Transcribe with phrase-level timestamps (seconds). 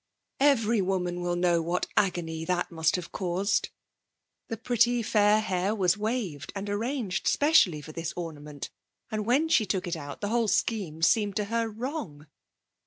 [0.39, 3.69] Every woman will know what agony that must have caused.
[4.47, 8.71] The pretty fair hair was waved and arranged specially for this ornament,
[9.11, 12.25] and when she took it out the whole scheme seemed to her wrong.